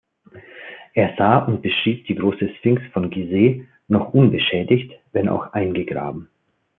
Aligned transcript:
Er 0.95 1.13
sah 1.15 1.45
und 1.47 1.61
beschrieb 1.61 2.07
die 2.07 2.15
Große 2.15 2.49
Sphinx 2.57 2.81
von 2.91 3.11
Gizeh 3.11 3.67
noch 3.87 4.15
unbeschädigt, 4.15 4.93
wenn 5.11 5.29
auch 5.29 5.53
eingegraben. 5.53 6.27